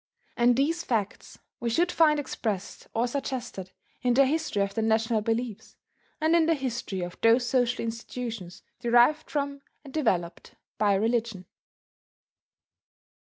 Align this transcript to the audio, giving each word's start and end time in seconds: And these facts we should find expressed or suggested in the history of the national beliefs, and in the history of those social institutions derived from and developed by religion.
And 0.35 0.55
these 0.55 0.83
facts 0.83 1.37
we 1.59 1.69
should 1.69 1.91
find 1.91 2.19
expressed 2.19 2.87
or 2.91 3.05
suggested 3.07 3.71
in 4.01 4.15
the 4.15 4.25
history 4.25 4.63
of 4.63 4.73
the 4.73 4.81
national 4.81 5.21
beliefs, 5.21 5.75
and 6.19 6.35
in 6.35 6.47
the 6.47 6.55
history 6.55 7.01
of 7.03 7.21
those 7.21 7.45
social 7.47 7.83
institutions 7.85 8.63
derived 8.79 9.29
from 9.29 9.61
and 9.83 9.93
developed 9.93 10.55
by 10.79 10.95
religion. 10.95 11.45